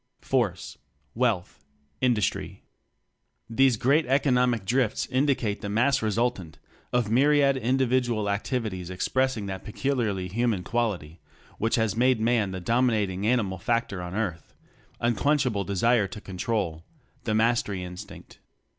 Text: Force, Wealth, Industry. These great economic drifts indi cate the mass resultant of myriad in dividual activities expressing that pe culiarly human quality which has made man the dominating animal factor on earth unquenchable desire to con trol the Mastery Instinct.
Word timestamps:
Force, 0.21 0.79
Wealth, 1.13 1.63
Industry. 2.01 2.63
These 3.47 3.77
great 3.77 4.07
economic 4.07 4.65
drifts 4.65 5.05
indi 5.05 5.35
cate 5.35 5.61
the 5.61 5.69
mass 5.69 6.01
resultant 6.01 6.57
of 6.91 7.11
myriad 7.11 7.55
in 7.55 7.77
dividual 7.77 8.27
activities 8.27 8.89
expressing 8.89 9.45
that 9.45 9.63
pe 9.63 9.73
culiarly 9.73 10.31
human 10.31 10.63
quality 10.63 11.19
which 11.59 11.75
has 11.75 11.95
made 11.95 12.19
man 12.19 12.49
the 12.49 12.59
dominating 12.59 13.27
animal 13.27 13.59
factor 13.59 14.01
on 14.01 14.15
earth 14.15 14.55
unquenchable 14.99 15.63
desire 15.63 16.07
to 16.07 16.19
con 16.19 16.35
trol 16.39 16.81
the 17.25 17.35
Mastery 17.35 17.83
Instinct. 17.83 18.39